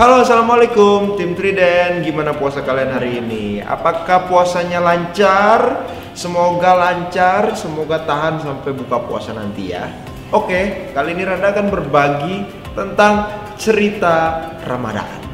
Halo 0.00 0.24
assalamualaikum 0.24 1.20
tim 1.20 1.36
Triden. 1.36 2.00
Gimana 2.00 2.32
puasa 2.32 2.64
kalian 2.64 2.88
hari 2.88 3.20
ini? 3.20 3.60
Apakah 3.60 4.24
puasanya 4.24 4.80
lancar? 4.80 5.84
Semoga 6.16 6.72
lancar 6.72 7.52
semoga 7.52 8.00
tahan 8.08 8.40
sampai 8.40 8.72
buka 8.72 8.96
puasa 9.04 9.36
nanti 9.36 9.76
ya. 9.76 9.92
Oke 10.32 10.88
kali 10.96 11.12
ini 11.12 11.28
Randa 11.28 11.52
akan 11.52 11.68
berbagi 11.68 12.48
tentang 12.72 13.28
cerita 13.60 14.40
Ramadan 14.64 15.29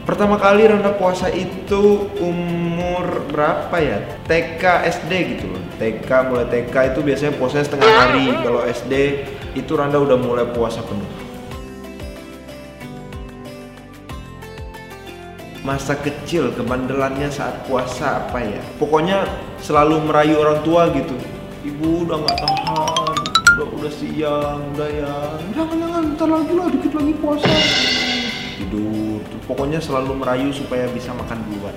Pertama 0.00 0.40
kali 0.40 0.64
Randa 0.64 0.96
puasa 0.96 1.28
itu 1.28 2.08
umur 2.18 3.20
berapa 3.28 3.76
ya? 3.78 4.00
TK 4.24 4.62
SD 4.88 5.12
gitu 5.36 5.44
loh. 5.52 5.62
TK 5.76 6.08
mulai 6.26 6.48
TK 6.48 6.74
itu 6.96 7.00
biasanya 7.04 7.32
puasanya 7.36 7.64
setengah 7.68 7.90
hari. 7.94 8.26
Kalau 8.40 8.64
SD 8.64 8.94
itu 9.54 9.72
Randa 9.76 10.00
udah 10.00 10.16
mulai 10.16 10.48
puasa 10.50 10.80
penuh. 10.82 11.06
Masa 15.60 15.92
kecil 16.00 16.56
kebandelannya 16.56 17.28
saat 17.28 17.68
puasa 17.68 18.24
apa 18.24 18.40
ya? 18.40 18.60
Pokoknya 18.80 19.28
selalu 19.60 20.08
merayu 20.08 20.40
orang 20.40 20.64
tua 20.64 20.88
gitu. 20.96 21.12
Ibu 21.60 22.08
udah 22.08 22.16
nggak 22.24 22.38
tahan, 22.40 23.16
udah 23.52 23.68
udah 23.68 23.92
siang, 23.92 24.64
udah 24.72 24.88
ya, 24.88 25.12
jangan 25.52 25.76
jangan, 25.76 26.02
ntar 26.16 26.28
lagi 26.32 26.52
lah, 26.56 26.66
dikit 26.72 26.92
lagi 26.96 27.12
puasa 27.20 27.52
tidur 28.60 29.24
pokoknya 29.48 29.80
selalu 29.80 30.20
merayu 30.20 30.52
supaya 30.52 30.84
bisa 30.92 31.16
makan 31.16 31.40
duluan. 31.48 31.76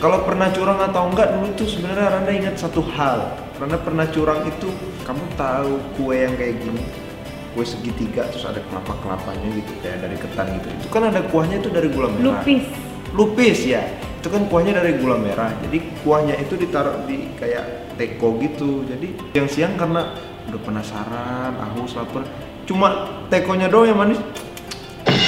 Kalau 0.00 0.24
pernah 0.24 0.48
curang 0.48 0.80
atau 0.80 1.12
enggak 1.12 1.28
dulu 1.36 1.52
tuh 1.60 1.68
sebenarnya 1.68 2.08
Randa 2.08 2.32
ingat 2.32 2.56
satu 2.56 2.80
hal. 2.96 3.36
Randa 3.60 3.76
pernah 3.76 4.08
curang 4.08 4.48
itu 4.48 4.72
kamu 5.04 5.24
tahu 5.36 5.76
kue 6.00 6.24
yang 6.24 6.32
kayak 6.40 6.56
gini? 6.64 6.80
Kue 7.52 7.68
segitiga 7.68 8.24
terus 8.32 8.48
ada 8.48 8.64
kelapa 8.72 8.96
kelapanya 9.04 9.60
gitu 9.60 9.72
kayak 9.84 10.00
dari 10.00 10.16
ketan 10.16 10.56
gitu. 10.56 10.68
Itu 10.72 10.88
kan 10.88 11.12
ada 11.12 11.20
kuahnya 11.28 11.60
itu 11.60 11.68
dari 11.68 11.92
gula 11.92 12.08
merah. 12.08 12.40
Lupis. 12.40 12.64
Lupis 13.12 13.60
ya. 13.68 13.84
Itu 14.24 14.32
kan 14.32 14.48
kuahnya 14.48 14.80
dari 14.80 14.96
gula 14.96 15.20
merah. 15.20 15.52
Jadi 15.68 15.84
kuahnya 16.00 16.32
itu 16.40 16.56
ditaruh 16.56 17.04
di 17.04 17.36
kayak 17.36 17.92
teko 18.00 18.40
gitu. 18.40 18.88
Jadi 18.88 19.36
yang 19.36 19.52
siang 19.52 19.76
karena 19.76 20.16
udah 20.50 20.60
penasaran 20.66 21.52
haus 21.54 21.94
lapar. 21.94 22.26
Cuma 22.66 23.06
tekonya 23.30 23.70
doang 23.70 23.86
yang 23.86 23.98
manis. 23.98 24.18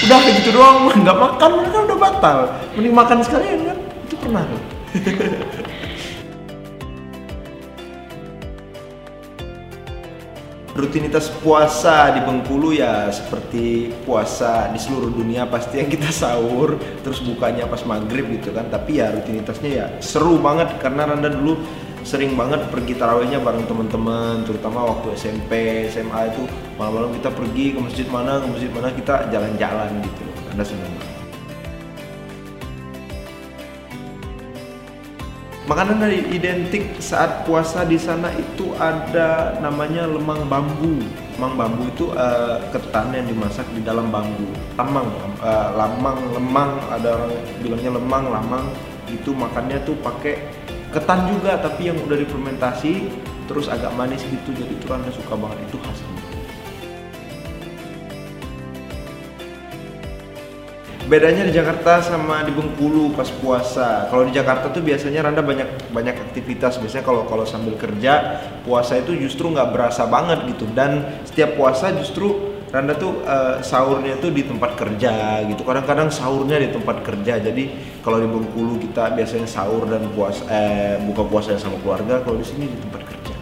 Udah 0.02 0.18
kayak 0.18 0.34
gitu 0.42 0.58
doang 0.58 0.90
nggak 1.02 1.18
makan 1.18 1.50
mereka 1.62 1.78
udah 1.86 1.98
batal. 1.98 2.38
Mending 2.74 2.94
makan 2.94 3.18
sekalian 3.22 3.60
kan? 3.70 3.78
Itu 4.10 4.14
pernah 4.18 4.42
rutinitas 10.72 11.28
puasa 11.44 12.16
di 12.16 12.24
Bengkulu 12.24 12.72
ya 12.72 13.12
seperti 13.12 13.92
puasa 14.08 14.72
di 14.72 14.80
seluruh 14.80 15.12
dunia 15.12 15.44
pasti 15.44 15.84
yang 15.84 15.92
kita 15.92 16.08
sahur 16.08 16.80
terus 17.04 17.20
bukanya 17.20 17.68
pas 17.68 17.84
maghrib 17.84 18.26
gitu 18.40 18.50
kan. 18.56 18.66
Tapi 18.72 18.98
ya 18.98 19.12
rutinitasnya 19.12 19.70
ya 19.70 19.86
seru 20.00 20.40
banget 20.40 20.72
karena 20.80 21.06
Randa 21.06 21.28
dulu 21.28 21.60
sering 22.03 22.34
banget 22.34 22.67
pergi 22.69 22.98
tarawihnya 22.98 23.39
bareng 23.39 23.67
teman-teman 23.67 24.42
terutama 24.42 24.91
waktu 24.91 25.14
SMP 25.14 25.86
SMA 25.86 26.34
itu 26.34 26.42
malam-malam 26.75 27.14
kita 27.19 27.31
pergi 27.31 27.64
ke 27.75 27.78
masjid 27.78 28.06
mana 28.11 28.42
ke 28.42 28.47
masjid 28.50 28.70
mana 28.75 28.89
kita 28.91 29.31
jalan-jalan 29.31 29.91
gitu 30.03 30.25
Anda 30.50 30.64
senang 30.67 31.12
Makanan 35.62 36.03
dari 36.03 36.27
identik 36.34 36.98
saat 36.98 37.47
puasa 37.47 37.86
di 37.86 37.95
sana 37.95 38.34
itu 38.34 38.75
ada 38.83 39.56
namanya 39.62 40.11
lemang 40.11 40.45
bambu. 40.50 40.98
Lemang 41.39 41.55
bambu 41.55 41.86
itu 41.86 42.11
uh, 42.12 42.58
ketan 42.74 43.14
yang 43.14 43.30
dimasak 43.30 43.64
di 43.70 43.79
dalam 43.80 44.11
bambu. 44.11 44.51
Lamang, 44.74 45.07
uh, 45.39 45.70
lamang, 45.79 46.18
lemang, 46.35 46.77
ada 46.91 47.14
orang 47.14 47.33
bilangnya 47.62 47.95
lemang, 47.95 48.24
lamang. 48.35 48.64
Itu 49.07 49.39
makannya 49.39 49.79
tuh 49.86 49.95
pakai 50.02 50.61
ketan 50.92 51.25
juga 51.33 51.57
tapi 51.57 51.89
yang 51.89 51.97
udah 52.05 52.20
difermentasi 52.20 53.08
terus 53.48 53.67
agak 53.67 53.91
manis 53.97 54.20
gitu 54.29 54.53
jadi 54.53 54.73
itu 54.77 54.86
anda 54.92 55.08
suka 55.08 55.35
banget 55.35 55.58
itu 55.67 55.80
khas 55.80 55.98
bedanya 61.13 61.45
di 61.45 61.53
Jakarta 61.53 62.01
sama 62.01 62.41
di 62.41 62.57
Bengkulu 62.57 63.13
pas 63.13 63.29
puasa. 63.29 64.08
Kalau 64.08 64.25
di 64.25 64.33
Jakarta 64.33 64.73
tuh 64.73 64.80
biasanya 64.80 65.29
Randa 65.29 65.45
banyak 65.45 65.92
banyak 65.92 66.17
aktivitas. 66.17 66.80
Biasanya 66.80 67.05
kalau 67.05 67.29
kalau 67.29 67.45
sambil 67.45 67.77
kerja 67.77 68.41
puasa 68.64 68.97
itu 68.97 69.13
justru 69.20 69.53
nggak 69.53 69.77
berasa 69.77 70.09
banget 70.09 70.41
gitu. 70.48 70.64
Dan 70.73 71.20
setiap 71.29 71.61
puasa 71.61 71.92
justru 71.92 72.52
Randa 72.72 72.96
tuh 72.96 73.20
uh, 73.28 73.60
sahurnya 73.60 74.16
tuh 74.16 74.33
di 74.33 74.48
tempat 74.48 74.80
kerja 74.80 75.44
gitu. 75.44 75.60
Kadang-kadang 75.60 76.08
sahurnya 76.08 76.56
di 76.56 76.72
tempat 76.72 77.05
kerja. 77.05 77.36
Jadi 77.36 77.68
kalau 78.00 78.16
di 78.16 78.24
Bengkulu 78.24 78.80
kita 78.80 79.12
biasanya 79.12 79.44
sahur 79.44 79.84
dan 79.84 80.08
puasa 80.16 80.40
eh, 80.48 80.96
buka 81.05 81.20
puasa 81.28 81.61
sama 81.61 81.77
keluarga. 81.84 82.24
Kalau 82.24 82.40
di 82.40 82.46
sini 82.48 82.72
di 82.72 82.78
tempat 82.80 83.05
kerja. 83.05 83.34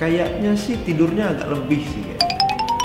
Kayaknya 0.00 0.56
sih 0.56 0.80
tidurnya 0.88 1.36
agak 1.36 1.52
lebih 1.52 1.84
sih 1.84 2.16
ya 2.16 2.35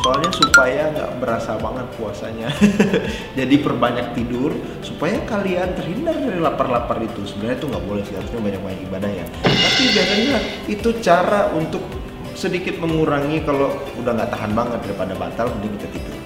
soalnya 0.01 0.31
supaya 0.34 0.89
nggak 0.91 1.12
berasa 1.22 1.56
banget 1.62 1.88
puasanya. 1.95 2.50
Jadi 3.39 3.56
perbanyak 3.62 4.17
tidur 4.17 4.51
supaya 4.81 5.22
kalian 5.29 5.78
terhindar 5.78 6.17
dari 6.17 6.41
lapar-lapar 6.41 6.97
itu. 7.06 7.22
Sebenarnya 7.29 7.57
itu 7.62 7.67
nggak 7.69 7.85
boleh 7.85 8.03
sih 8.03 8.16
harusnya 8.17 8.41
banyak-banyak 8.41 8.81
ibadah 8.90 9.11
ya. 9.13 9.25
Tapi 9.45 9.84
biasanya 9.94 10.38
itu 10.67 10.90
cara 11.00 11.53
untuk 11.53 11.85
sedikit 12.34 12.81
mengurangi 12.81 13.45
kalau 13.45 13.69
udah 14.01 14.11
nggak 14.17 14.31
tahan 14.34 14.51
banget 14.57 14.79
daripada 14.81 15.13
batal 15.13 15.53
mending 15.53 15.78
kita 15.78 15.88
tidur 15.94 16.20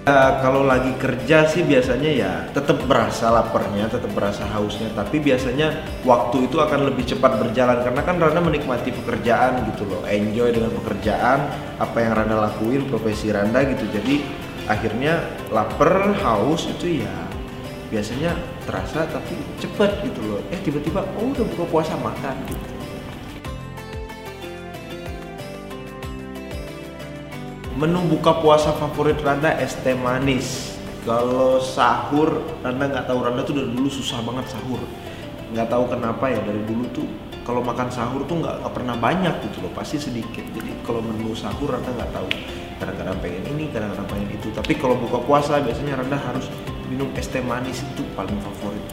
Uh, 0.00 0.32
kalau 0.40 0.64
lagi 0.64 0.96
kerja 0.96 1.44
sih 1.44 1.60
biasanya 1.60 2.08
ya 2.08 2.32
tetap 2.56 2.80
berasa 2.88 3.28
laparnya, 3.28 3.84
tetap 3.84 4.08
berasa 4.16 4.48
hausnya, 4.48 4.88
tapi 4.96 5.20
biasanya 5.20 5.76
waktu 6.08 6.48
itu 6.48 6.56
akan 6.56 6.88
lebih 6.88 7.04
cepat 7.04 7.36
berjalan 7.36 7.84
karena 7.84 8.00
kan 8.00 8.16
Rana 8.16 8.40
menikmati 8.40 8.96
pekerjaan 8.96 9.60
gitu 9.68 9.84
loh, 9.84 10.00
enjoy 10.08 10.56
dengan 10.56 10.72
pekerjaan, 10.72 11.52
apa 11.76 12.00
yang 12.00 12.16
Rana 12.16 12.48
lakuin, 12.48 12.88
profesi 12.88 13.28
Rana 13.28 13.60
gitu. 13.60 13.84
Jadi 13.92 14.24
akhirnya 14.72 15.20
lapar, 15.52 16.16
haus 16.16 16.64
itu 16.64 17.04
ya 17.04 17.14
biasanya 17.92 18.40
terasa 18.64 19.04
tapi 19.04 19.36
cepat 19.60 20.00
gitu 20.00 20.24
loh. 20.24 20.40
Eh 20.48 20.64
tiba-tiba 20.64 21.04
oh 21.20 21.28
udah 21.28 21.44
buka 21.44 21.64
puasa 21.68 21.92
makan 22.00 22.40
gitu. 22.48 22.79
Menu 27.80 28.04
buka 28.12 28.44
puasa 28.44 28.76
favorit 28.76 29.16
Randa 29.24 29.56
es 29.56 29.72
teh 29.80 29.96
manis. 29.96 30.76
Kalau 31.08 31.56
sahur 31.64 32.44
Randa 32.60 32.92
nggak 32.92 33.08
tahu. 33.08 33.18
Randa 33.24 33.40
tuh 33.40 33.56
dari 33.56 33.72
dulu 33.72 33.88
susah 33.88 34.20
banget 34.20 34.52
sahur. 34.52 34.84
Nggak 35.56 35.72
tahu 35.72 35.88
kenapa 35.88 36.28
ya 36.28 36.44
dari 36.44 36.60
dulu 36.68 36.84
tuh 36.92 37.08
kalau 37.40 37.64
makan 37.64 37.88
sahur 37.88 38.28
tuh 38.28 38.44
nggak 38.44 38.68
pernah 38.76 39.00
banyak 39.00 39.32
gitu 39.48 39.64
loh 39.64 39.72
pasti 39.72 39.96
sedikit. 39.96 40.44
Jadi 40.52 40.84
kalau 40.84 41.00
menu 41.00 41.32
sahur 41.32 41.72
Randa 41.72 41.88
nggak 41.88 42.12
tahu. 42.12 42.28
Kadang-kadang 42.84 43.16
pengen 43.24 43.44
ini 43.56 43.64
kadang-kadang 43.72 44.08
pengen 44.12 44.28
itu. 44.28 44.52
Tapi 44.52 44.72
kalau 44.76 45.00
buka 45.00 45.16
puasa 45.24 45.56
biasanya 45.64 46.04
Randa 46.04 46.20
harus 46.20 46.52
minum 46.92 47.08
es 47.16 47.32
teh 47.32 47.40
manis 47.40 47.80
itu 47.80 48.04
paling 48.12 48.36
favorit. 48.44 48.84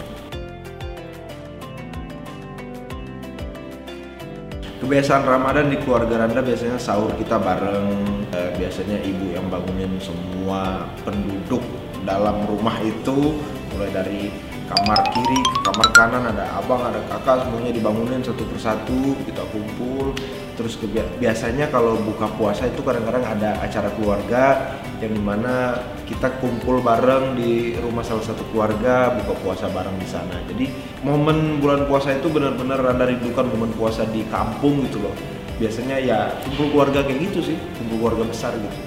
Kebiasaan 4.78 5.28
Ramadan 5.28 5.68
di 5.68 5.76
keluarga 5.84 6.24
Randa 6.24 6.40
biasanya 6.40 6.80
sahur 6.80 7.12
kita 7.20 7.36
bareng 7.36 8.08
eh, 8.32 8.52
biasanya 8.78 9.10
ibu 9.10 9.34
yang 9.34 9.50
bangunin 9.50 9.98
semua 9.98 10.86
penduduk 11.02 11.66
dalam 12.06 12.46
rumah 12.46 12.78
itu 12.86 13.34
mulai 13.74 13.90
dari 13.90 14.30
kamar 14.70 15.02
kiri 15.18 15.42
ke 15.42 15.60
kamar 15.66 15.90
kanan 15.98 16.30
ada 16.30 16.46
abang 16.62 16.86
ada 16.86 17.02
kakak 17.10 17.42
semuanya 17.42 17.74
dibangunin 17.74 18.22
satu 18.22 18.46
persatu 18.46 19.18
kita 19.26 19.42
kumpul. 19.50 20.14
Terus 20.54 20.78
biasanya 21.18 21.74
kalau 21.74 21.98
buka 22.06 22.30
puasa 22.38 22.70
itu 22.70 22.86
kadang-kadang 22.86 23.26
ada 23.26 23.58
acara 23.66 23.90
keluarga 23.98 24.78
yang 25.02 25.10
di 25.10 25.24
mana 25.26 25.82
kita 26.06 26.38
kumpul 26.38 26.78
bareng 26.78 27.34
di 27.34 27.82
rumah 27.82 28.06
salah 28.06 28.30
satu 28.30 28.46
keluarga 28.54 29.10
buka 29.18 29.34
puasa 29.42 29.74
bareng 29.74 29.98
di 29.98 30.06
sana. 30.06 30.38
Jadi 30.54 30.70
momen 31.02 31.58
bulan 31.58 31.90
puasa 31.90 32.14
itu 32.14 32.30
benar-benar 32.30 32.78
randa 32.78 33.10
rindukan 33.10 33.50
momen 33.50 33.74
puasa 33.74 34.06
di 34.06 34.22
kampung 34.30 34.86
gitu 34.86 35.02
loh 35.02 35.37
biasanya 35.58 35.98
ya 35.98 36.20
kumpul 36.46 36.70
keluarga 36.70 37.02
kayak 37.02 37.30
gitu 37.30 37.54
sih 37.54 37.58
kumpul 37.82 37.98
keluarga 38.06 38.24
besar 38.30 38.54
gitu. 38.58 38.80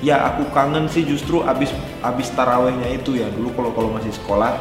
Ya 0.00 0.32
aku 0.32 0.48
kangen 0.56 0.88
sih 0.88 1.04
justru 1.04 1.44
abis 1.44 1.72
abis 2.00 2.32
tarawehnya 2.32 2.88
itu 2.88 3.20
ya. 3.20 3.28
Dulu 3.28 3.52
kalau 3.52 3.70
kalau 3.76 3.88
masih 3.92 4.12
sekolah 4.16 4.56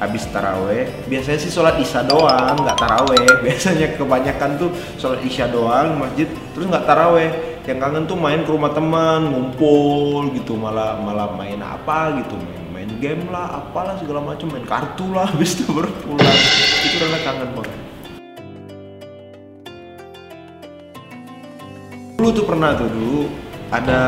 habis 0.00 0.24
taraweh 0.32 0.88
biasanya 1.12 1.36
sih 1.36 1.52
sholat 1.52 1.76
isya 1.76 2.04
doang 2.04 2.56
nggak 2.56 2.78
taraweh. 2.80 3.28
Biasanya 3.44 3.96
kebanyakan 4.00 4.50
tuh 4.56 4.70
sholat 4.96 5.20
isya 5.24 5.52
doang 5.52 6.00
masjid 6.00 6.28
terus 6.56 6.68
nggak 6.68 6.88
taraweh. 6.88 7.28
Yang 7.68 7.78
kangen 7.86 8.04
tuh 8.08 8.18
main 8.18 8.40
ke 8.42 8.50
rumah 8.50 8.72
teman 8.72 9.30
ngumpul 9.30 10.32
gitu 10.32 10.56
malah 10.56 10.96
malah 10.98 11.28
main 11.36 11.60
apa 11.60 12.18
gitu 12.18 12.34
main 12.34 12.60
main 12.80 12.90
game 12.96 13.28
lah 13.28 13.60
apalah 13.60 13.92
segala 14.00 14.24
macam 14.24 14.48
main 14.48 14.64
kartu 14.64 15.12
lah 15.12 15.28
habis 15.36 15.52
itu 15.52 15.68
baru 15.68 15.92
pulang 16.00 16.40
itu 16.90 17.06
rada 17.06 17.18
kangen 17.22 17.50
banget. 17.54 17.78
Dulu 22.18 22.28
tuh 22.34 22.44
pernah 22.44 22.74
tuh 22.74 22.90
dulu 22.90 23.30
ada 23.70 24.02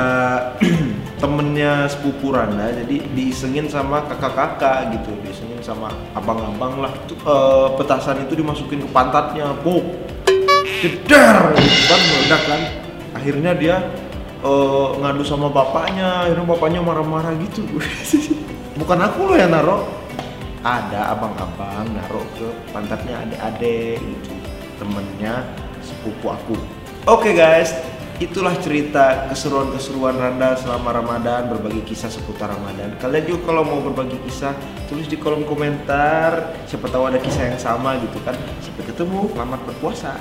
temennya 1.23 1.87
sepupu 1.87 2.34
Randa 2.34 2.75
jadi 2.75 2.99
diisengin 3.14 3.70
sama 3.70 4.02
kakak-kakak 4.11 4.99
gitu 4.99 5.14
diisengin 5.23 5.62
sama 5.62 5.94
abang-abang 6.19 6.82
lah. 6.82 6.90
Tuh, 7.06 7.14
eh, 7.23 7.69
petasan 7.79 8.26
itu 8.26 8.34
dimasukin 8.34 8.82
ke 8.82 8.90
pantatnya 8.90 9.55
pop 9.62 9.87
jedar 10.82 11.55
gitu 11.55 11.82
kan 11.87 12.00
meledak 12.02 12.43
kan. 12.50 12.61
Akhirnya 13.14 13.55
dia 13.55 13.76
eh, 14.43 14.88
ngadu 14.99 15.23
sama 15.23 15.46
bapaknya 15.55 16.26
akhirnya 16.26 16.46
bapaknya 16.50 16.81
marah-marah 16.82 17.38
gitu. 17.38 17.62
Bukan 18.82 18.99
aku 18.99 19.31
loh 19.31 19.37
yang 19.38 19.55
naro 19.55 20.01
ada 20.62 21.11
abang-abang 21.11 21.91
naro 21.91 22.23
ke 22.38 22.47
pantatnya 22.70 23.19
adik-adik 23.26 23.99
gitu 23.99 24.32
temennya 24.79 25.43
sepupu 25.82 26.31
aku. 26.31 26.56
Oke 27.06 27.35
guys. 27.35 27.75
Itulah 28.23 28.55
cerita 28.62 29.26
keseruan-keseruan 29.35 30.14
Randa 30.14 30.55
selama 30.55 30.94
Ramadan 30.94 31.50
berbagi 31.50 31.82
kisah 31.82 32.06
seputar 32.06 32.55
Ramadan. 32.55 32.94
Kalian 33.03 33.26
juga 33.26 33.50
kalau 33.50 33.67
mau 33.67 33.82
berbagi 33.82 34.14
kisah 34.23 34.55
tulis 34.87 35.11
di 35.11 35.19
kolom 35.19 35.43
komentar. 35.43 36.55
Siapa 36.70 36.87
tahu 36.87 37.11
ada 37.11 37.19
kisah 37.19 37.50
yang 37.50 37.59
sama 37.59 37.99
gitu 37.99 38.23
kan. 38.23 38.38
Sampai 38.62 38.87
ketemu. 38.87 39.26
Selamat 39.35 39.61
berpuasa 39.67 40.14